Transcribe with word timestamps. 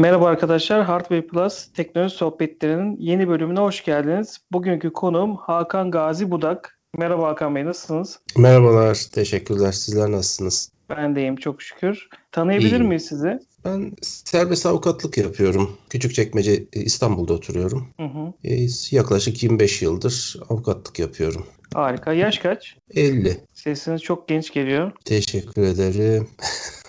Merhaba 0.00 0.26
arkadaşlar, 0.26 0.84
Hardware 0.84 1.26
Plus 1.26 1.72
teknoloji 1.74 2.14
sohbetlerinin 2.16 2.96
yeni 3.00 3.28
bölümüne 3.28 3.60
hoş 3.60 3.84
geldiniz. 3.84 4.38
Bugünkü 4.52 4.92
konuğum 4.92 5.36
Hakan 5.36 5.90
Gazi 5.90 6.30
Budak. 6.30 6.78
Merhaba 6.98 7.28
Hakan 7.28 7.54
Bey, 7.54 7.64
nasılsınız? 7.64 8.18
Merhabalar, 8.36 9.06
teşekkürler. 9.12 9.72
Sizler 9.72 10.10
nasılsınız? 10.10 10.72
Ben 10.90 11.16
de 11.16 11.20
iyiyim, 11.20 11.36
çok 11.36 11.62
şükür. 11.62 12.08
Tanıyabilir 12.32 12.70
İyiyim. 12.70 12.86
miyiz 12.86 13.06
sizi? 13.06 13.38
Ben 13.64 13.92
serbest 14.02 14.66
avukatlık 14.66 15.18
yapıyorum. 15.18 15.70
Küçükçekmece 15.90 16.64
İstanbul'da 16.72 17.32
oturuyorum. 17.32 17.88
Hı 17.96 18.06
hı. 18.06 18.32
E, 18.44 18.66
Yaklaşık 18.90 19.42
25 19.42 19.82
yıldır 19.82 20.36
avukatlık 20.48 20.98
yapıyorum. 20.98 21.46
Harika. 21.74 22.12
Yaş 22.12 22.38
kaç? 22.38 22.76
50. 22.94 23.36
Sesiniz 23.54 24.02
çok 24.02 24.28
genç 24.28 24.52
geliyor. 24.52 24.92
Teşekkür 25.04 25.62
ederim. 25.62 26.28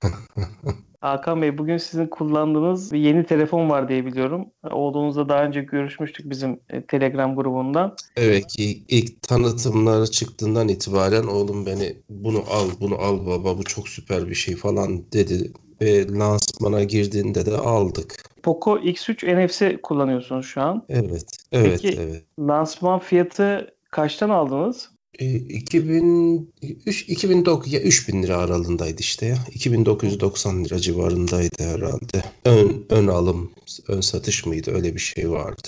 Hakan 1.01 1.41
Bey, 1.41 1.57
bugün 1.57 1.77
sizin 1.77 2.07
kullandığınız 2.07 2.91
bir 2.91 2.99
yeni 2.99 3.25
telefon 3.25 3.69
var 3.69 3.89
diye 3.89 4.05
biliyorum. 4.05 4.45
Oğlunuzla 4.71 5.29
daha 5.29 5.43
önce 5.43 5.61
görüşmüştük 5.61 6.29
bizim 6.29 6.59
e, 6.69 6.85
Telegram 6.85 7.35
grubundan. 7.35 7.95
Evet 8.17 8.47
ki 8.47 8.83
ilk 8.87 9.21
tanıtımları 9.21 10.11
çıktığından 10.11 10.67
itibaren 10.67 11.23
oğlum 11.23 11.65
beni 11.65 11.97
bunu 12.09 12.37
al, 12.37 12.69
bunu 12.81 12.95
al 12.95 13.25
baba 13.25 13.57
bu 13.57 13.63
çok 13.63 13.89
süper 13.89 14.29
bir 14.29 14.35
şey 14.35 14.55
falan 14.55 15.11
dedi. 15.13 15.51
Ve 15.81 16.07
lansmana 16.07 16.83
girdiğinde 16.83 17.45
de 17.45 17.57
aldık. 17.57 18.23
Poco 18.43 18.77
X3 18.77 19.45
NFC 19.45 19.81
kullanıyorsunuz 19.81 20.45
şu 20.45 20.61
an. 20.61 20.85
Evet, 20.89 21.25
evet, 21.51 21.79
Peki- 21.81 21.99
evet. 22.01 22.23
Lansman 22.39 22.99
fiyatı 22.99 23.75
kaçtan 23.91 24.29
aldınız? 24.29 24.89
E, 25.21 25.35
2003 25.35 27.09
2009 27.09 27.73
ya 27.73 27.81
3000 27.81 28.23
lira 28.23 28.37
aralığındaydı 28.37 28.99
işte 29.01 29.25
ya. 29.25 29.37
2990 29.51 30.65
lira 30.65 30.79
civarındaydı 30.79 31.63
herhalde. 31.63 32.23
Ön 32.45 32.85
ön 32.89 33.07
alım, 33.07 33.51
ön 33.87 34.01
satış 34.01 34.45
mıydı? 34.45 34.71
Öyle 34.71 34.95
bir 34.95 34.99
şey 34.99 35.31
vardı. 35.31 35.67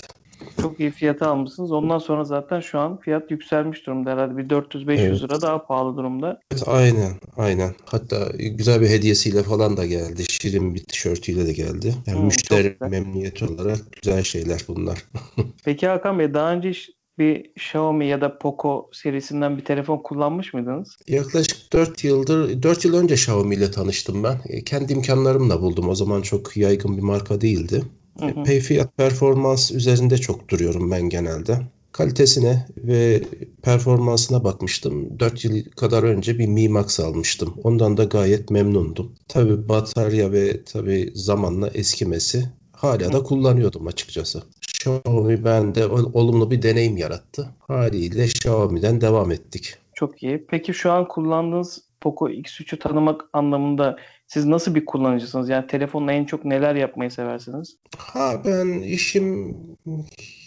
Çok 0.56 0.80
iyi 0.80 0.90
fiyata 0.90 1.26
almışsınız. 1.28 1.72
Ondan 1.72 1.98
sonra 1.98 2.24
zaten 2.24 2.60
şu 2.60 2.78
an 2.78 3.00
fiyat 3.00 3.30
yükselmiş 3.30 3.86
durumda 3.86 4.10
herhalde. 4.10 4.36
Bir 4.36 4.50
400-500 4.50 5.00
Evet. 5.00 5.22
lira 5.22 5.42
daha 5.42 5.66
pahalı 5.66 5.96
durumda. 5.96 6.40
Evet, 6.52 6.62
aynen, 6.66 7.12
aynen. 7.36 7.74
Hatta 7.84 8.32
güzel 8.38 8.80
bir 8.80 8.88
hediyesiyle 8.88 9.42
falan 9.42 9.76
da 9.76 9.86
geldi. 9.86 10.24
Şirin 10.30 10.74
bir 10.74 10.84
tişörtüyle 10.84 11.46
de 11.46 11.52
geldi. 11.52 11.94
Yani 12.06 12.18
Hmm, 12.18 12.26
müşteri 12.26 12.76
memnuniyeti 12.80 13.44
olarak 13.44 13.78
güzel 14.02 14.22
şeyler 14.22 14.64
bunlar. 14.68 15.04
Peki 15.64 15.86
Hakan 15.86 16.18
Bey 16.18 16.34
daha 16.34 16.52
önce 16.52 16.70
hiç 16.70 16.90
bir 17.18 17.50
Xiaomi 17.56 18.06
ya 18.06 18.20
da 18.20 18.38
Poco 18.38 18.90
serisinden 18.92 19.58
bir 19.58 19.64
telefon 19.64 19.98
kullanmış 19.98 20.54
mıydınız? 20.54 20.96
Yaklaşık 21.08 21.72
4 21.72 22.04
yıldır, 22.04 22.62
4 22.62 22.84
yıl 22.84 22.94
önce 22.94 23.14
Xiaomi 23.14 23.54
ile 23.54 23.70
tanıştım 23.70 24.24
ben. 24.24 24.40
E, 24.48 24.64
Kendi 24.64 24.92
imkanlarımla 24.92 25.60
buldum. 25.60 25.88
O 25.88 25.94
zaman 25.94 26.22
çok 26.22 26.56
yaygın 26.56 26.96
bir 26.96 27.02
marka 27.02 27.40
değildi. 27.40 27.82
Hı 28.18 28.26
hı. 28.26 28.44
Pay 28.44 28.60
fiyat 28.60 28.96
performans 28.96 29.72
üzerinde 29.72 30.18
çok 30.18 30.48
duruyorum 30.48 30.90
ben 30.90 31.02
genelde. 31.02 31.58
Kalitesine 31.92 32.66
ve 32.76 33.22
performansına 33.62 34.44
bakmıştım. 34.44 35.20
4 35.20 35.44
yıl 35.44 35.64
kadar 35.64 36.02
önce 36.02 36.38
bir 36.38 36.46
Mi 36.46 36.68
Max 36.68 37.00
almıştım. 37.00 37.54
Ondan 37.64 37.96
da 37.96 38.04
gayet 38.04 38.50
memnundum. 38.50 39.12
Tabii 39.28 39.68
batarya 39.68 40.32
ve 40.32 40.64
tabii 40.64 41.12
zamanla 41.14 41.68
eskimesi 41.68 42.44
hala 42.84 43.12
da 43.12 43.22
kullanıyordum 43.22 43.86
açıkçası. 43.86 44.42
Xiaomi 44.62 45.44
bende 45.44 45.86
ol- 45.86 46.10
olumlu 46.14 46.50
bir 46.50 46.62
deneyim 46.62 46.96
yarattı. 46.96 47.48
Haliyle 47.58 48.24
Xiaomi'den 48.24 49.00
devam 49.00 49.30
ettik. 49.32 49.74
Çok 49.94 50.22
iyi. 50.22 50.46
Peki 50.50 50.74
şu 50.74 50.92
an 50.92 51.08
kullandığınız 51.08 51.82
Poco 52.00 52.28
X3'ü 52.28 52.78
tanımak 52.78 53.20
anlamında 53.32 53.96
siz 54.26 54.44
nasıl 54.44 54.74
bir 54.74 54.84
kullanıcısınız? 54.84 55.48
Yani 55.48 55.66
telefonla 55.66 56.12
en 56.12 56.24
çok 56.24 56.44
neler 56.44 56.74
yapmayı 56.74 57.10
seversiniz? 57.10 57.76
Ha 57.96 58.42
ben 58.44 58.66
işim 58.82 59.56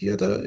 ya 0.01 0.19
da 0.19 0.37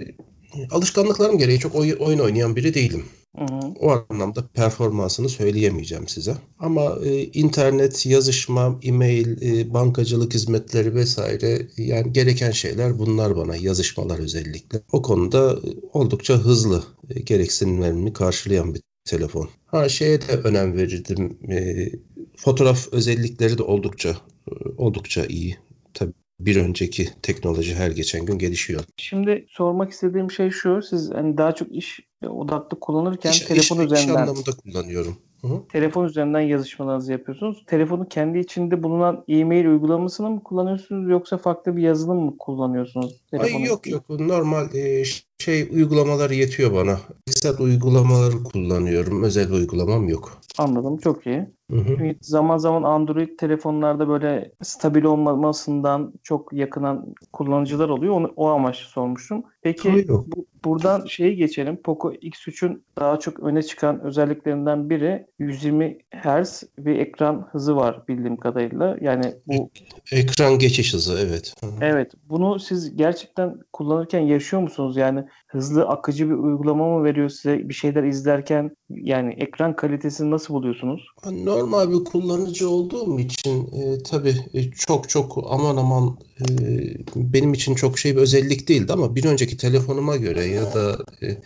alışkanlıklarım 0.71 1.39
gereği 1.39 1.59
çok 1.59 1.75
oy- 1.75 1.97
oyun 2.01 2.19
oynayan 2.19 2.57
biri 2.57 2.75
değilim. 2.75 3.05
Hı 3.39 3.45
hı. 3.45 3.61
O 3.81 4.05
anlamda 4.11 4.47
performansını 4.55 5.29
söyleyemeyeceğim 5.29 6.09
size. 6.09 6.35
Ama 6.59 6.99
e, 7.05 7.25
internet, 7.25 8.07
yazışma, 8.07 8.79
e-mail, 8.83 9.43
e, 9.43 9.75
bankacılık 9.75 10.35
hizmetleri 10.35 10.95
vesaire 10.95 11.69
yani 11.77 12.13
gereken 12.13 12.51
şeyler 12.51 12.99
bunlar 12.99 13.37
bana 13.37 13.57
yazışmalar 13.57 14.19
özellikle. 14.19 14.83
O 14.93 15.03
konuda 15.03 15.53
e, 15.53 15.69
oldukça 15.93 16.35
hızlı 16.35 16.85
e, 17.11 17.21
gereksinimlerimi 17.21 18.13
karşılayan 18.13 18.75
bir 18.75 18.83
telefon. 19.05 19.49
Ha 19.67 19.89
şeye 19.89 20.21
de 20.21 20.33
önem 20.45 20.77
verirdim. 20.77 21.39
E, 21.51 21.89
fotoğraf 22.37 22.89
özellikleri 22.93 23.59
de 23.59 23.63
oldukça 23.63 24.11
e, 24.49 24.53
oldukça 24.77 25.27
iyi. 25.27 25.59
Tabii 25.95 26.13
bir 26.41 26.57
önceki 26.57 27.09
teknoloji 27.23 27.75
her 27.75 27.91
geçen 27.91 28.27
gün 28.27 28.39
gelişiyor. 28.39 28.85
Şimdi 28.97 29.47
sormak 29.49 29.91
istediğim 29.91 30.31
şey 30.31 30.51
şu. 30.51 30.83
Siz 30.83 31.11
hani 31.11 31.39
daha 31.39 31.55
çok 31.55 31.73
iş 31.73 32.01
odaklı 32.29 32.81
kullanırken 32.81 33.31
İş, 33.31 33.41
telefon 33.41 33.77
iş- 33.77 33.83
iş 33.83 33.87
üzerinden 33.93 34.21
anlamında 34.23 34.51
kullanıyorum. 34.65 35.17
Hı 35.41 35.47
hı. 35.47 35.63
telefon 35.73 36.05
üzerinden 36.05 36.41
yazışmalarınızı 36.41 37.13
yapıyorsunuz. 37.13 37.65
Telefonu 37.67 38.09
kendi 38.09 38.39
içinde 38.39 38.83
bulunan 38.83 39.25
e-mail 39.29 39.67
uygulamasını 39.67 40.31
mı 40.31 40.43
kullanıyorsunuz 40.43 41.11
yoksa 41.11 41.39
farklı 41.39 41.77
bir 41.77 41.83
yazılım 41.83 42.19
mı 42.25 42.35
kullanıyorsunuz? 42.39 43.13
Ay 43.33 43.39
telefonun 43.39 43.65
yok 43.65 43.87
yok 43.87 44.11
normal 44.11 44.75
e, 44.75 45.05
şey 45.39 45.69
uygulamalar 45.73 46.31
yetiyor 46.31 46.75
bana. 46.75 47.01
Kısa 47.27 47.63
uygulamaları 47.63 48.43
kullanıyorum. 48.45 49.23
Özel 49.23 49.53
uygulamam 49.53 50.09
yok. 50.09 50.41
Anladım. 50.59 50.99
Çok 50.99 51.27
iyi. 51.27 51.47
Hı 51.71 51.77
hı. 51.77 52.15
Zaman 52.23 52.57
zaman 52.59 52.83
Android 52.83 53.39
telefonlarda 53.39 54.09
böyle 54.09 54.53
stabil 54.63 55.05
olmamasından 55.05 56.13
çok 56.23 56.53
yakınan 56.53 57.15
kullanıcılar 57.33 57.89
oluyor. 57.89 58.15
Onu, 58.15 58.33
o 58.37 58.49
amaçlı 58.49 58.87
sormuştum. 58.89 59.43
Peki 59.63 60.09
bu- 60.09 60.47
buradan 60.65 61.07
şeyi 61.07 61.37
geçelim. 61.37 61.77
Poco 61.77 62.13
X3'ün 62.13 62.83
daha 62.99 63.19
çok 63.19 63.41
öne 63.41 63.63
çıkan 63.63 64.01
özelliklerinden 64.01 64.91
biri 64.91 65.27
120 65.39 65.99
Hz 66.15 66.63
bir 66.79 66.99
ekran 66.99 67.49
hızı 67.53 67.77
var 67.77 68.03
bildiğim 68.09 68.37
kadarıyla. 68.37 68.97
Yani 69.01 69.35
bu 69.47 69.71
Ekran 70.13 70.59
geçiş 70.59 70.95
hızı 70.95 71.19
evet. 71.27 71.55
Evet 71.81 72.13
bunu 72.29 72.59
siz 72.59 72.97
gerçekten 72.97 73.59
kullanırken 73.73 74.21
yaşıyor 74.21 74.63
musunuz? 74.63 74.97
Yani 74.97 75.25
hızlı 75.47 75.89
akıcı 75.89 76.29
bir 76.29 76.35
uygulama 76.35 76.99
mı 76.99 77.05
veriyor 77.05 77.29
size 77.29 77.69
bir 77.69 77.75
şeyler 77.75 78.05
izlerken 78.05 78.77
yani 78.91 79.33
ekran 79.33 79.77
kalitesini 79.77 80.31
nasıl 80.31 80.55
buluyorsunuz? 80.55 81.07
Normal 81.31 81.91
bir 81.91 82.05
kullanıcı 82.05 82.71
olduğum 82.71 83.21
için 83.21 83.67
e, 83.73 84.03
tabii 84.03 84.35
e, 84.55 84.71
çok 84.71 85.09
çok 85.09 85.39
aman 85.51 85.77
aman 85.77 86.17
e, 86.41 86.45
benim 87.17 87.53
için 87.53 87.75
çok 87.75 87.99
şey 87.99 88.17
bir 88.17 88.21
özellik 88.21 88.69
değildi 88.69 88.93
ama 88.93 89.17
bir 89.17 89.25
önceki 89.25 89.50
telefonuma 89.57 90.17
göre 90.17 90.45
ya 90.45 90.75
da 90.75 90.99
e, 91.23 91.37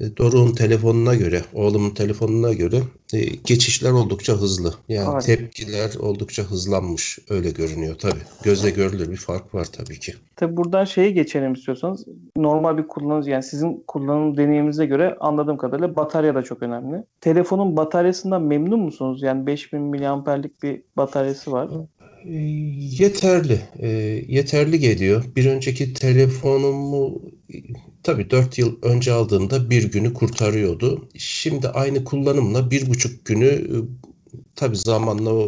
e, 0.00 0.16
Doruk'un 0.16 0.54
telefonuna 0.54 1.14
göre, 1.14 1.42
oğlumun 1.54 1.90
telefonuna 1.90 2.52
göre 2.52 2.82
e, 3.14 3.18
geçişler 3.24 3.90
oldukça 3.90 4.32
hızlı. 4.32 4.74
Yani 4.88 5.06
Harika. 5.06 5.26
tepkiler 5.26 5.94
oldukça 5.94 6.42
hızlanmış 6.42 7.18
öyle 7.30 7.50
görünüyor 7.50 7.94
tabii. 7.98 8.20
Gözle 8.42 8.70
görülür 8.70 9.10
bir 9.10 9.16
fark 9.16 9.54
var 9.54 9.64
tabii 9.64 9.98
ki. 9.98 10.14
Tabi 10.36 10.56
buradan 10.56 10.84
şeye 10.84 11.10
geçelim 11.10 11.52
istiyorsanız. 11.52 12.04
Normal 12.36 12.78
bir 12.78 12.88
kullanıcı 12.88 13.30
yani 13.30 13.42
sizin 13.42 13.84
kullanım 13.86 14.36
deneyiminize 14.36 14.86
göre 14.86 15.16
anladığım 15.20 15.56
kadarıyla 15.56 15.96
batarya 15.96 16.34
da 16.34 16.42
çok 16.42 16.62
önemli. 16.62 17.04
Telefonun 17.20 17.76
bataryasından 17.76 18.42
memnun 18.42 18.80
musunuz? 18.80 19.22
Yani 19.22 19.46
5000 19.46 19.80
miliamperlik 19.80 20.62
bir 20.62 20.82
bataryası 20.96 21.52
var. 21.52 21.68
E, 22.26 22.34
Yeterli, 22.98 23.60
e, 23.78 23.88
yeterli 24.28 24.78
geliyor. 24.78 25.24
Bir 25.36 25.46
önceki 25.46 25.94
telefonumu 25.94 27.22
tabii 28.02 28.30
4 28.30 28.58
yıl 28.58 28.76
önce 28.82 29.12
aldığımda 29.12 29.70
bir 29.70 29.90
günü 29.90 30.14
kurtarıyordu. 30.14 31.08
Şimdi 31.18 31.68
aynı 31.68 32.04
kullanımla 32.04 32.70
bir 32.70 32.90
buçuk 32.90 33.24
günü 33.24 33.46
e, 33.46 33.76
tabii 34.54 34.76
zamanla 34.76 35.30
o 35.30 35.46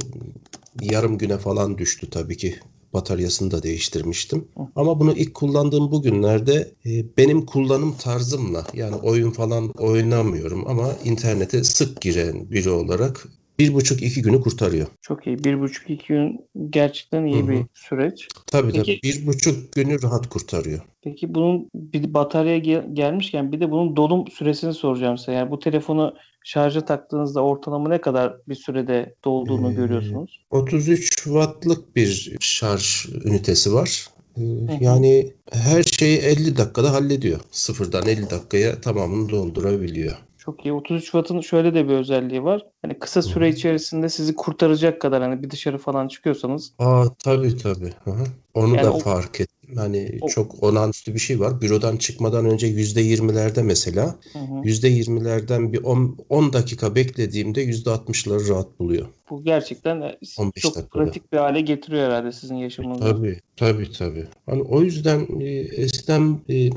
yarım 0.82 1.18
güne 1.18 1.38
falan 1.38 1.78
düştü 1.78 2.10
tabii 2.10 2.36
ki. 2.36 2.56
Bataryasını 2.92 3.50
da 3.50 3.62
değiştirmiştim. 3.62 4.48
Ama 4.76 5.00
bunu 5.00 5.12
ilk 5.12 5.34
kullandığım 5.34 5.92
bugünlerde 5.92 6.74
e, 6.86 7.16
benim 7.16 7.46
kullanım 7.46 7.96
tarzımla 7.96 8.66
yani 8.72 8.96
oyun 8.96 9.30
falan 9.30 9.70
oynamıyorum 9.78 10.68
ama 10.68 10.92
internete 11.04 11.64
sık 11.64 12.00
giren 12.00 12.50
biri 12.50 12.70
olarak 12.70 13.28
bir 13.58 13.74
buçuk 13.74 14.02
iki 14.02 14.22
günü 14.22 14.40
kurtarıyor. 14.40 14.86
Çok 15.02 15.26
iyi. 15.26 15.44
Bir 15.44 15.60
buçuk 15.60 15.90
iki 15.90 16.06
gün 16.08 16.40
gerçekten 16.70 17.24
iyi 17.24 17.42
Hı 17.42 17.44
hı. 17.46 17.48
bir 17.48 17.64
süreç. 17.74 18.28
Tabii 18.46 18.72
Peki- 18.72 19.00
tabii 19.00 19.12
bir 19.12 19.26
buçuk 19.26 19.72
günü 19.72 20.02
rahat 20.02 20.28
kurtarıyor. 20.28 20.80
Peki 21.02 21.34
bunun 21.34 21.68
bir 21.74 22.14
bataryaya 22.14 22.58
gel- 22.58 22.86
gelmişken 22.92 23.52
bir 23.52 23.60
de 23.60 23.70
bunun 23.70 23.96
dolum 23.96 24.28
süresini 24.28 24.74
soracağım 24.74 25.18
size. 25.18 25.32
Yani 25.32 25.50
bu 25.50 25.58
telefonu 25.58 26.14
şarja 26.44 26.84
taktığınızda 26.84 27.40
ortalama 27.44 27.88
ne 27.88 28.00
kadar 28.00 28.36
bir 28.48 28.54
sürede 28.54 29.14
dolduğunu 29.24 29.70
Ee, 29.70 29.74
görüyorsunuz? 29.74 30.40
33 30.50 31.10
wattlık 31.24 31.96
bir 31.96 32.36
şarj 32.40 33.06
ünitesi 33.24 33.74
var. 33.74 34.06
Ee. 34.36 34.42
Yani 34.80 35.32
her 35.52 35.82
şeyi 35.82 36.18
50 36.18 36.56
dakikada 36.56 36.92
hallediyor. 36.92 37.40
Sıfırdan 37.50 38.06
50 38.08 38.30
dakikaya 38.30 38.80
tamamını 38.80 39.28
doldurabiliyor. 39.28 40.16
Çok 40.48 40.66
iyi. 40.66 40.72
33 40.72 41.04
Watt'ın 41.04 41.40
şöyle 41.40 41.74
de 41.74 41.88
bir 41.88 41.94
özelliği 41.94 42.44
var. 42.44 42.66
Hani 42.82 42.98
kısa 42.98 43.22
süre 43.22 43.48
içerisinde 43.48 44.08
sizi 44.08 44.34
kurtaracak 44.34 45.00
kadar 45.00 45.22
hani 45.22 45.42
bir 45.42 45.50
dışarı 45.50 45.78
falan 45.78 46.08
çıkıyorsanız 46.08 46.72
Aa 46.78 47.04
tabii 47.18 47.56
tabii. 47.56 47.92
Hı 48.04 48.10
hı. 48.10 48.24
Onu 48.54 48.76
Yani 48.76 48.82
da 48.86 48.92
o- 48.92 48.98
fark 48.98 49.40
ettim. 49.40 49.76
Hani 49.76 50.18
o- 50.22 50.28
çok 50.28 50.62
olağanüstü 50.62 51.14
bir 51.14 51.18
şey 51.18 51.40
var. 51.40 51.60
Bürodan 51.60 51.96
çıkmadan 51.96 52.46
önce 52.46 52.66
%20'lerde 52.66 53.62
mesela 53.62 54.18
Hı 54.32 54.38
hı. 54.38 54.62
%20'lerden 54.64 55.72
bir 55.72 55.82
10, 55.82 56.18
10 56.28 56.52
dakika 56.52 56.94
beklediğimde 56.94 57.62
%60'ları 57.62 58.48
rahat 58.48 58.78
buluyor. 58.78 59.06
bu 59.30 59.44
gerçekten 59.44 60.00
e, 60.00 60.18
15 60.38 60.62
çok 60.62 60.76
dakikada. 60.76 61.04
pratik 61.04 61.32
bir 61.32 61.38
hale 61.38 61.60
getiriyor 61.60 62.06
herhalde 62.06 62.32
sizin 62.32 62.56
yaşamınızı. 62.56 63.00
Tabii, 63.00 63.40
tabii, 63.56 63.92
tabii. 63.92 64.26
Hani 64.46 64.62
o 64.62 64.82
yüzden 64.82 65.40
e, 65.40 65.46
eskiden 65.58 66.40
e, 66.50 66.70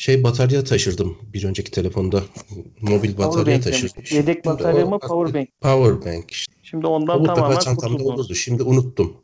şey 0.00 0.24
batarya 0.24 0.64
taşırdım 0.64 1.16
bir 1.32 1.44
önceki 1.44 1.70
telefonda. 1.70 2.22
Mobil 2.80 3.18
batarya 3.18 3.60
taşırdım. 3.60 4.02
Yedek 4.10 4.46
batarya 4.46 4.86
o 4.86 4.88
mı 4.88 4.94
artık 4.94 5.08
powerbank? 5.08 5.48
Powerbank 5.60 6.30
işte. 6.30 6.52
Şimdi 6.62 6.86
O 6.86 6.90
ondan 6.90 7.18
mutlaka 7.18 7.40
tamamen 7.40 7.58
çantamda 7.60 7.96
kurtuldunuz. 7.96 8.20
olurdu. 8.20 8.34
Şimdi 8.34 8.62
unuttum. 8.62 9.16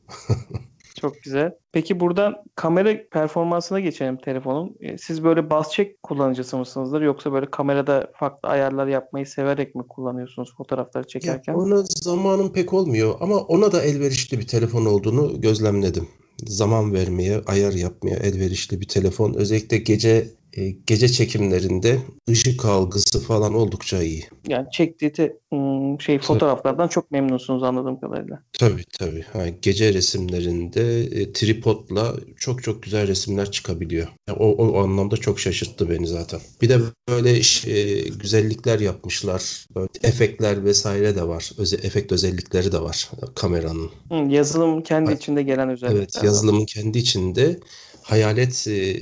Çok 1.01 1.23
güzel. 1.23 1.53
Peki 1.73 2.01
buradan 2.01 2.35
kamera 2.55 2.97
performansına 3.13 3.81
geçelim 3.81 4.17
telefonun. 4.17 4.77
E, 4.81 4.99
Siz 4.99 5.25
böyle 5.25 5.51
bas 5.51 5.73
çek 5.73 6.03
kullanıcısı 6.03 6.57
mısınızdır 6.59 7.03
yoksa 7.03 7.33
böyle 7.33 7.47
kamerada 7.51 8.13
farklı 8.19 8.49
ayarlar 8.49 8.87
yapmayı 8.87 9.27
severek 9.27 9.75
mi 9.75 9.83
kullanıyorsunuz 9.89 10.55
fotoğrafları 10.57 11.05
Ya 11.05 11.09
çekerken? 11.09 11.55
ona 11.55 11.83
zamanım 12.03 12.53
pek 12.53 12.73
olmuyor 12.73 13.15
ama 13.21 13.37
ona 13.37 13.73
da 13.73 13.83
elverişli 13.83 14.39
bir 14.39 14.47
telefon 14.47 14.85
olduğunu 14.85 15.41
gözlemledim. 15.41 16.09
Zaman 16.47 16.93
vermeye, 16.95 17.41
ayar 17.47 17.73
yapmaya 17.73 18.17
elverişli 18.17 18.81
bir 18.81 18.89
telefon. 18.89 19.35
Özellikle 19.35 19.77
gece 19.77 20.29
e, 20.57 20.71
gece 20.87 21.09
çekimlerinde 21.09 21.99
ışık 22.31 22.65
algısı 22.65 23.21
falan 23.21 23.55
oldukça 23.55 24.03
iyi. 24.03 24.25
Yani 24.49 24.67
çektiği 24.73 25.13
te- 25.13 25.37
ım, 25.53 26.01
şey 26.01 26.19
fotoğraflardan 26.19 26.89
çok 26.89 27.11
memnunsunuz 27.11 27.63
anladığım 27.63 28.01
kadarıyla. 28.01 28.43
Tabii 28.53 28.85
tabii. 28.99 29.23
Ha, 29.23 29.49
gece 29.63 29.95
resimlerinde 29.95 31.01
e, 31.05 31.33
tripodla 31.33 32.15
çok 32.37 32.63
çok 32.63 32.83
güzel 32.83 33.09
resimler 33.09 33.51
çıkabiliyor. 33.51 34.09
Ya, 34.29 34.35
o, 34.35 34.51
o 34.51 34.79
anlamda 34.83 35.17
çok 35.17 35.41
şaşırttı 35.41 35.91
beni 35.91 36.07
zaten. 36.07 36.41
Bir 36.63 36.69
de 36.69 36.79
böyle 37.09 37.31
e, 37.67 38.09
güzellikler 38.09 38.81
yapmışlar. 38.81 39.67
Böyle 39.77 39.89
efektler 40.03 40.65
vesaire 40.65 41.17
de 41.17 41.29
var. 41.29 41.51
Öze, 41.59 41.77
efekt 41.77 42.13
özellikleri 42.13 42.73
de 42.73 42.83
var 42.83 43.11
kameranın. 43.35 43.91
Hı, 44.09 44.15
yazılım 44.15 44.83
kendi 44.83 45.11
Evet. 45.11 45.23
içinde 45.23 45.43
gelen 45.43 45.71
özellikler. 45.71 45.99
Evet, 45.99 46.17
var. 46.17 46.23
yazılımın 46.25 46.65
kendi 46.65 46.99
içinde 46.99 47.59
hayalet 48.07 48.69
e, 48.69 48.97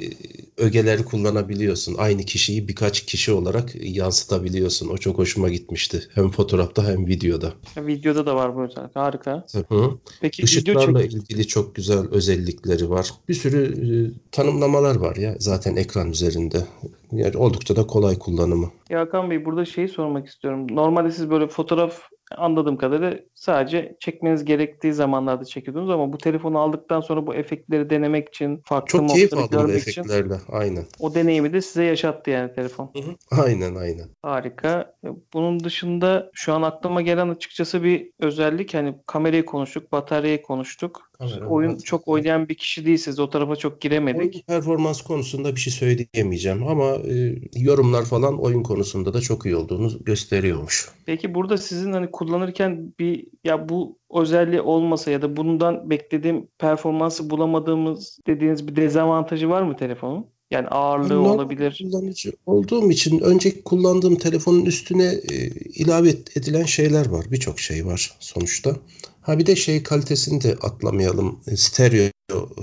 ögeleri 0.56 1.04
kullanabiliyorsun. 1.04 1.94
Aynı 1.98 2.22
kişiyi 2.22 2.68
birkaç 2.68 3.06
kişi 3.06 3.32
olarak 3.32 3.74
yansıtabiliyorsun. 3.80 4.88
O 4.88 4.96
çok 4.98 5.18
hoşuma 5.18 5.48
gitmişti. 5.48 6.02
Hem 6.14 6.30
fotoğrafta 6.30 6.88
hem 6.88 7.06
videoda. 7.06 7.52
Videoda 7.76 8.26
da 8.26 8.36
var 8.36 8.56
bu 8.56 8.62
özellik. 8.62 8.96
Harika. 8.96 9.46
Hı. 9.68 9.90
Peki 10.20 10.42
video 10.42 10.44
Işıklarla 10.44 11.02
çek 11.02 11.12
ilgili 11.12 11.46
çok 11.46 11.74
güzel 11.74 12.08
özellikleri 12.10 12.90
var. 12.90 13.10
Bir 13.28 13.34
sürü 13.34 13.62
e, 13.64 13.94
tanımlamalar 14.32 14.96
var 14.96 15.16
ya 15.16 15.36
zaten 15.38 15.76
ekran 15.76 16.10
üzerinde. 16.10 16.58
Yani 17.12 17.36
oldukça 17.36 17.76
da 17.76 17.86
kolay 17.86 18.18
kullanımı. 18.18 18.70
Ya 18.90 19.00
Hakan 19.00 19.30
Bey 19.30 19.44
burada 19.44 19.64
şeyi 19.64 19.88
sormak 19.88 20.26
istiyorum. 20.26 20.66
Normalde 20.70 21.10
siz 21.10 21.30
böyle 21.30 21.48
fotoğraf 21.48 22.00
anladığım 22.36 22.76
kadarıyla 22.76 23.18
sadece 23.34 23.96
çekmeniz 24.00 24.44
gerektiği 24.44 24.92
zamanlarda 24.92 25.44
çekiyordunuz 25.44 25.90
ama 25.90 26.12
bu 26.12 26.18
telefonu 26.18 26.58
aldıktan 26.58 27.00
sonra 27.00 27.26
bu 27.26 27.34
efektleri 27.34 27.90
denemek 27.90 28.28
için, 28.28 28.62
farklı 28.64 28.88
Çok 28.88 29.08
keyif 29.08 29.32
aldım 29.32 29.44
bu 29.46 29.50
görmek 29.50 29.88
için 29.88 30.02
efektlerle. 30.02 30.34
Aynen. 30.52 30.84
o 31.00 31.14
deneyimi 31.14 31.52
de 31.52 31.60
size 31.60 31.84
yaşattı 31.84 32.30
yani 32.30 32.54
telefon. 32.54 32.92
Aynen 33.30 33.74
aynen. 33.74 34.08
Harika. 34.22 34.94
Bunun 35.34 35.64
dışında 35.64 36.30
şu 36.32 36.54
an 36.54 36.62
aklıma 36.62 37.02
gelen 37.02 37.28
açıkçası 37.28 37.82
bir 37.82 38.10
özellik 38.20 38.74
hani 38.74 38.94
kamerayı 39.06 39.44
konuştuk, 39.44 39.92
bataryayı 39.92 40.42
konuştuk. 40.42 41.10
Kamera, 41.18 41.46
Oyun 41.48 41.70
batarya. 41.70 41.84
çok 41.84 42.08
oynayan 42.08 42.48
bir 42.48 42.54
kişi 42.54 42.86
değilsiniz. 42.86 43.18
O 43.20 43.30
tarafa 43.30 43.56
çok 43.56 43.72
Oyun 43.72 43.80
giremedik. 43.80 44.46
performans 44.46 45.00
konusunda 45.02 45.54
bir 45.54 45.60
şey 45.60 45.72
söyleyemeyeceğim 45.72 46.66
ama 46.68 46.90
e, 46.94 47.34
yorumlar 47.56 48.04
falan 48.04 48.38
oyun 48.40 48.62
konusunda 48.62 49.14
da 49.14 49.20
çok 49.20 49.46
iyi 49.46 49.56
olduğunu 49.56 50.04
gösteriyormuş. 50.04 50.88
Peki 51.06 51.34
burada 51.34 51.58
sizin 51.58 51.92
hani 51.92 52.10
kullanırken 52.10 52.94
bir 52.98 53.26
ya 53.44 53.68
bu 53.68 53.98
özelliği 54.14 54.60
olmasa 54.60 55.10
ya 55.10 55.22
da 55.22 55.36
bundan 55.36 55.90
beklediğim 55.90 56.46
performansı 56.58 57.30
bulamadığımız 57.30 58.18
dediğiniz 58.26 58.68
bir 58.68 58.76
dezavantajı 58.76 59.48
var 59.48 59.62
mı 59.62 59.76
telefonun? 59.76 60.26
Yani 60.50 60.68
ağırlığı 60.68 61.14
Normal 61.14 61.34
olabilir. 61.34 61.84
kullanıcı 61.90 62.32
olduğum 62.46 62.90
için 62.90 63.20
önceki 63.20 63.62
kullandığım 63.62 64.16
telefonun 64.16 64.64
üstüne 64.64 65.04
e, 65.04 65.36
ilave 65.74 66.08
edilen 66.08 66.64
şeyler 66.64 67.08
var. 67.08 67.24
Birçok 67.30 67.60
şey 67.60 67.86
var 67.86 68.16
sonuçta. 68.20 68.76
Ha 69.24 69.38
bir 69.38 69.46
de 69.46 69.56
şey 69.56 69.82
kalitesini 69.82 70.42
de 70.42 70.56
atlamayalım. 70.62 71.40
E, 71.46 71.56
Stereo 71.56 72.10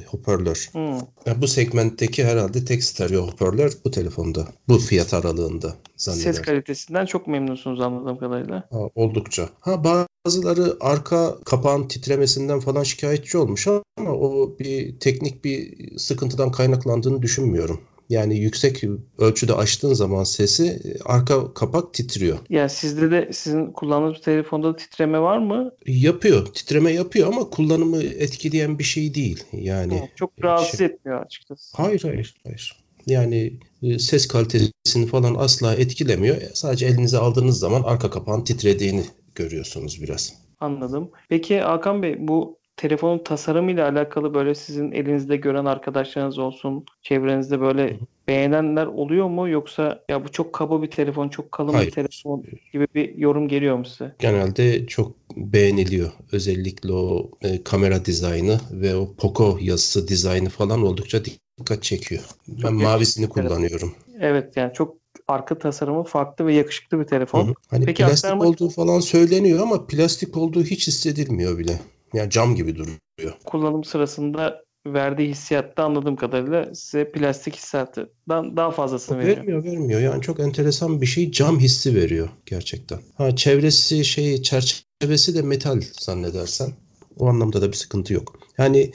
hoparlör. 0.08 0.69
Hmm. 0.72 0.96
Ya 1.25 1.42
bu 1.42 1.48
segmentteki 1.48 2.25
herhalde 2.25 2.66
tek 2.66 2.84
stereo 2.84 3.28
hoparlör 3.28 3.72
bu 3.86 3.92
telefonda. 3.92 4.48
Bu 4.68 4.78
fiyat 4.78 5.13
aralığında 5.13 5.75
Ses 5.98 6.16
zannederim. 6.24 6.44
kalitesinden 6.46 7.06
çok 7.06 7.28
memnunsunuz 7.28 7.81
anladığım 7.81 8.18
kadarıyla. 8.18 8.68
Ha, 8.72 8.78
oldukça. 8.96 9.50
Ha 9.60 9.84
bazıları 10.25 10.78
arka 10.80 11.36
kapağın 11.46 11.88
titremesinden 11.88 12.60
falan 12.60 12.84
şikayetçi 12.84 13.38
olmuş 13.38 13.68
ama 13.68 14.12
o 14.12 14.56
bir 14.60 15.00
teknik 15.00 15.44
bir 15.46 15.74
sıkıntıdan 15.98 16.52
kaynaklandığını 16.52 17.22
düşünmüyorum. 17.22 17.81
Yani 18.12 18.40
yüksek 18.40 18.84
ölçüde 19.18 19.54
açtığın 19.54 19.94
zaman 19.94 20.24
sesi 20.24 20.66
e, 20.66 21.04
arka 21.06 21.54
kapak 21.54 21.94
titriyor. 21.94 22.38
Yani 22.50 22.69
sizde 22.69 23.12
de 23.12 23.30
sizin 23.34 23.72
kullandığınız 23.72 24.22
telefonda 24.22 24.74
da 24.74 24.75
titreme 24.75 25.19
var 25.19 25.38
mı? 25.38 25.72
Yapıyor, 25.88 26.46
titreme 26.46 26.92
yapıyor 26.92 27.28
ama 27.28 27.50
kullanımı 27.50 28.04
etkileyen 28.04 28.80
bir 28.80 28.84
şey 28.84 29.13
değil. 29.16 29.44
Yani 29.54 29.94
Hı, 30.02 30.06
Çok 30.16 30.31
rahatsız 30.44 30.78
şey- 30.80 30.88
etmiyor 30.88 31.25
açıkçası. 31.25 31.78
Hayır, 31.78 32.02
hayır, 32.04 32.36
hayır. 32.44 32.84
Yani 33.08 33.54
e, 33.84 34.00
ses 34.00 34.28
kalitesini 34.28 35.08
falan 35.08 35.36
asla 35.36 35.75
etkilemiyor. 35.75 36.38
Sadece 36.54 36.86
elinize 36.86 37.18
aldığınız 37.18 37.60
zaman 37.60 37.84
arka 37.84 38.10
kapağın 38.10 38.44
titrediğini 38.44 39.04
görüyorsunuz 39.36 40.02
biraz. 40.02 40.34
Anladım. 40.60 41.12
Peki 41.30 41.60
Hakan 41.60 42.04
Bey 42.04 42.16
bu 42.19 42.61
telefonun 42.78 43.24
tasarımıyla 43.24 43.90
alakalı 43.90 44.34
böyle 44.34 44.56
sizin 44.56 44.92
elinizde 44.92 45.38
gören 45.38 45.66
arkadaşlarınız 45.66 46.38
olsun, 46.40 46.86
çevrenizde 47.02 47.62
böyle 47.62 48.00
beğenenler 48.28 48.86
oluyor 48.86 49.28
mu? 49.28 49.50
Yoksa 49.50 50.04
ya 50.10 50.24
bu 50.26 50.32
çok 50.32 50.54
kaba 50.54 50.82
bir 50.82 50.92
telefon, 50.92 51.30
çok 51.30 51.52
kalın 51.52 51.74
Hayır. 51.74 51.88
bir 51.88 51.92
telefon 51.92 52.44
gibi 52.74 52.88
bir 52.96 53.16
yorum 53.18 53.48
geliyor 53.48 53.78
mu 53.78 53.86
size? 53.86 54.16
Genelde 54.20 54.86
çok 54.88 55.12
beğeniliyor. 55.38 56.12
Özellikle 56.32 56.94
o 56.94 57.32
e, 57.42 57.64
kamera 57.64 58.06
dizaynı 58.06 58.60
ve 58.72 58.96
o 58.96 59.14
Poco 59.18 59.58
yazısı 59.62 60.08
dizaynı 60.08 60.50
falan 60.50 60.84
oldukça 60.84 61.22
dikkat 61.26 61.84
çekiyor. 61.84 62.22
Ben 62.48 62.54
yakışıklı 62.56 62.84
mavisini 62.84 63.30
telefon. 63.30 63.48
kullanıyorum. 63.50 63.94
Evet 64.20 64.58
yani 64.58 64.74
çok 64.74 64.98
arka 65.28 65.58
tasarımı 65.58 66.04
farklı 66.04 66.46
ve 66.46 66.54
yakışıklı 66.54 67.00
bir 67.00 67.06
telefon. 67.06 67.46
Hı 67.46 67.50
hı. 67.50 67.54
Hani 67.70 67.86
Peki 67.86 68.04
plastik 68.04 68.25
aktarmak- 68.32 68.46
olduğu 68.48 68.70
falan 68.70 69.00
söyleniyor 69.00 69.60
ama 69.60 69.88
plastik 69.88 70.38
olduğu 70.38 70.63
hiç 70.63 70.88
hissedilmiyor 70.88 71.58
bile. 71.58 71.80
Yani 72.13 72.30
cam 72.30 72.56
gibi 72.56 72.75
duruyor. 72.75 73.34
Kullanım 73.46 73.84
sırasında 73.84 74.63
verdiği 74.88 75.30
hissiyatta 75.30 75.84
anladığım 75.84 76.15
kadarıyla 76.15 76.75
size 76.75 77.12
plastik 77.12 77.56
hissiyatından 77.56 78.58
daha 78.58 78.72
fazlasını 78.72 79.20
veriyor. 79.20 79.38
Vermiyor, 79.38 79.63
vermiyor. 79.63 80.01
Yani 80.01 80.22
çok 80.22 80.39
enteresan 80.39 81.01
bir 81.01 81.06
şey. 81.06 81.32
Cam 81.32 81.60
hissi 81.60 81.96
veriyor 81.96 82.30
gerçekten. 82.46 83.00
Ha 83.18 83.36
çevresi 83.36 84.06
şey 84.06 84.41
çerçevesi 84.41 85.36
de 85.36 85.41
metal 85.41 85.82
zannedersen. 86.00 86.72
O 87.18 87.27
anlamda 87.27 87.62
da 87.62 87.68
bir 87.68 87.77
sıkıntı 87.77 88.13
yok. 88.13 88.39
Yani 88.58 88.91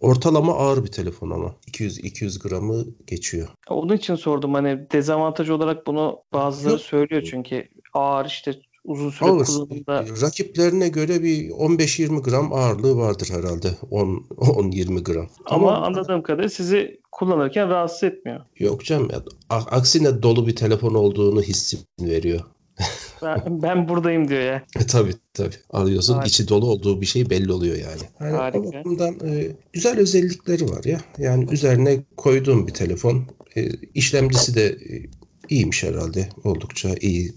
ortalama 0.00 0.54
ağır 0.54 0.84
bir 0.84 0.92
telefon 0.92 1.30
ama 1.30 1.54
200 1.66 1.98
200 1.98 2.38
gramı 2.38 2.84
geçiyor. 3.06 3.48
Onun 3.68 3.96
için 3.96 4.14
sordum 4.14 4.54
hani 4.54 4.90
dezavantaj 4.92 5.50
olarak 5.50 5.86
bunu 5.86 6.22
bazıları 6.32 6.78
söylüyor 6.78 7.22
çünkü 7.22 7.68
ağır 7.94 8.26
işte 8.26 8.54
uzun 8.84 9.10
süre 9.10 9.28
Ağır. 9.28 9.44
kullanımda 9.46 10.04
Rakiplerine 10.22 10.88
göre 10.88 11.22
bir 11.22 11.50
15-20 11.50 12.22
gram 12.22 12.52
ağırlığı 12.52 12.96
vardır 12.96 13.28
herhalde. 13.32 13.68
10 13.90 14.24
10-20 14.30 15.02
gram. 15.12 15.28
ama 15.46 15.76
anladığım 15.76 16.22
kadarıyla 16.22 16.48
sizi 16.48 17.00
kullanırken 17.12 17.68
rahatsız 17.68 18.02
etmiyor. 18.02 18.40
Yok 18.58 18.84
canım. 18.84 19.08
ya, 19.12 19.22
Aksine 19.50 20.22
dolu 20.22 20.46
bir 20.46 20.56
telefon 20.56 20.94
olduğunu 20.94 21.42
hissi 21.42 21.78
veriyor. 22.00 22.40
Ben, 23.22 23.62
ben 23.62 23.88
buradayım 23.88 24.28
diyor 24.28 24.40
ya. 24.40 24.62
E, 24.80 24.86
tabii 24.86 25.12
tabii. 25.34 25.54
Alıyorsun 25.70 26.14
Harika. 26.14 26.28
içi 26.28 26.48
dolu 26.48 26.66
olduğu 26.70 27.00
bir 27.00 27.06
şey 27.06 27.30
belli 27.30 27.52
oluyor 27.52 27.76
yani. 27.76 28.02
Yani 28.20 28.36
Harika. 28.36 28.64
bakımdan 28.64 29.14
e, 29.24 29.56
güzel 29.72 29.98
özellikleri 29.98 30.70
var 30.70 30.84
ya. 30.84 31.00
Yani 31.18 31.46
üzerine 31.52 31.98
koyduğum 32.16 32.66
bir 32.66 32.72
telefon. 32.74 33.24
E, 33.56 33.68
işlemcisi 33.94 34.54
de 34.54 34.66
e, 34.66 35.06
iyiymiş 35.52 35.82
herhalde. 35.82 36.28
Oldukça 36.44 36.88
iyi. 37.00 37.32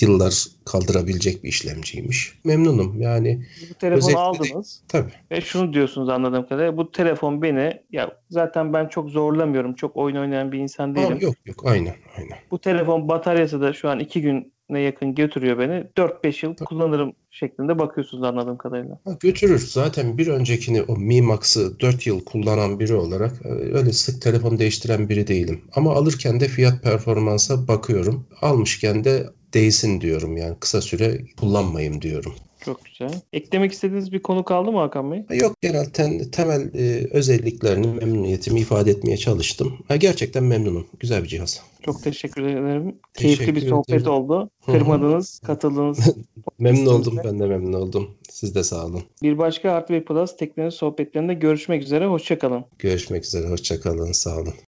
Yıllar 0.00 0.44
kaldırabilecek 0.64 1.44
bir 1.44 1.48
işlemciymiş. 1.48 2.32
Memnunum 2.44 3.00
yani. 3.02 3.46
Bu 3.70 3.74
telefonu 3.74 3.98
Özellikle- 3.98 4.20
aldınız 4.20 4.82
Tabii. 4.88 5.10
ve 5.30 5.40
şunu 5.40 5.72
diyorsunuz 5.72 6.08
anladığım 6.08 6.42
kadarıyla 6.48 6.76
bu 6.76 6.92
telefon 6.92 7.42
beni 7.42 7.80
ya 7.92 8.10
zaten 8.30 8.72
ben 8.72 8.88
çok 8.88 9.10
zorlamıyorum. 9.10 9.74
Çok 9.74 9.96
oyun 9.96 10.16
oynayan 10.16 10.52
bir 10.52 10.58
insan 10.58 10.92
Aa, 10.92 10.96
değilim. 10.96 11.18
yok 11.20 11.34
yok 11.46 11.62
aynen 11.66 11.94
aynen. 12.18 12.38
Bu 12.50 12.58
telefon 12.58 13.08
bataryası 13.08 13.60
da 13.60 13.72
şu 13.72 13.88
an 13.88 13.98
iki 14.00 14.22
gün 14.22 14.52
ne 14.70 14.80
yakın 14.80 15.14
götürüyor 15.14 15.58
beni. 15.58 15.84
4-5 15.96 16.46
yıl 16.46 16.54
kullanırım 16.54 17.12
şeklinde 17.30 17.78
bakıyorsunuz 17.78 18.24
anladığım 18.24 18.56
kadarıyla. 18.56 18.98
Götürür. 19.20 19.58
Zaten 19.58 20.18
bir 20.18 20.26
öncekini 20.26 20.82
o 20.82 20.96
Mi 20.96 21.22
Max'ı 21.22 21.80
4 21.80 22.06
yıl 22.06 22.24
kullanan 22.24 22.80
biri 22.80 22.94
olarak 22.94 23.32
e, 23.44 23.48
öyle 23.48 23.92
sık 23.92 24.22
telefon 24.22 24.58
değiştiren 24.58 25.08
biri 25.08 25.26
değilim. 25.26 25.60
Ama 25.74 25.92
alırken 25.94 26.40
de 26.40 26.48
fiyat 26.48 26.82
performansa 26.82 27.68
bakıyorum. 27.68 28.26
Almışken 28.42 29.04
de 29.04 29.26
değsin 29.54 30.00
diyorum 30.00 30.36
yani 30.36 30.56
kısa 30.60 30.80
süre 30.80 31.20
kullanmayayım 31.40 32.02
diyorum. 32.02 32.32
Çok 32.64 32.80
güzel. 32.84 33.20
Eklemek 33.32 33.72
istediğiniz 33.72 34.12
bir 34.12 34.22
konu 34.22 34.44
kaldı 34.44 34.72
mı 34.72 34.78
Hakan 34.78 35.12
Bey? 35.12 35.38
Yok 35.38 35.56
genel 35.60 35.84
ten- 35.90 36.30
temel 36.30 36.74
e, 36.74 37.06
özelliklerini, 37.10 37.86
memnuniyetimi 37.86 38.60
ifade 38.60 38.90
etmeye 38.90 39.16
çalıştım. 39.16 39.78
Ha, 39.88 39.96
gerçekten 39.96 40.44
memnunum. 40.44 40.86
Güzel 41.00 41.22
bir 41.22 41.28
cihaz. 41.28 41.62
Çok 41.84 42.02
teşekkür 42.02 42.42
ederim. 42.42 42.94
Teşekkür 43.14 43.44
Keyifli 43.44 43.54
bir 43.62 43.68
sohbet 43.68 43.90
ederim. 43.96 44.12
oldu. 44.12 44.50
Kırmadınız, 44.66 45.38
katıldınız. 45.46 45.98
Memnun 46.58 46.86
oldum. 46.86 47.16
Ben 47.24 47.40
de 47.40 47.46
memnun 47.46 47.72
oldum. 47.72 48.10
Siz 48.30 48.54
de 48.54 48.62
sağ 48.64 48.86
olun. 48.86 49.02
bir 49.22 49.38
başka 49.38 49.70
Artı 49.72 49.92
ve 49.94 50.04
Plus 50.04 50.36
teknoloji 50.36 50.76
sohbetlerinde 50.76 51.34
görüşmek 51.34 51.82
üzere. 51.82 52.06
Hoşçakalın. 52.06 52.64
Görüşmek 52.78 53.24
üzere. 53.24 53.48
Hoşça 53.48 53.80
kalın. 53.80 54.12
Sağ 54.12 54.36
olun. 54.36 54.54